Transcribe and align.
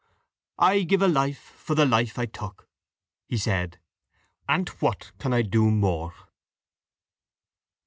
"I 0.57 0.81
give 0.81 1.03
a 1.03 1.07
life 1.07 1.37
for 1.37 1.75
the 1.75 1.85
life 1.85 2.17
I 2.17 2.25
took," 2.25 2.67
he 3.27 3.37
said, 3.37 3.77
"and 4.49 4.67
what 4.81 5.11
can 5.19 5.31
I 5.31 5.43
do 5.43 5.69
more?" 5.69 6.15